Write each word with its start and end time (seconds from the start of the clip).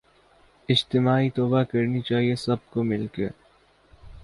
اجتماعی 0.69 1.29
توبہ 1.29 1.63
کرنی 1.71 2.01
چاہیے 2.01 2.35
سب 2.35 2.69
کو 2.71 2.83
مل 2.83 3.05
کے 3.07 3.27